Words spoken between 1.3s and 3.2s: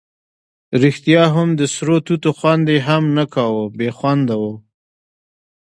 هم د سرو توتو خوند یې هم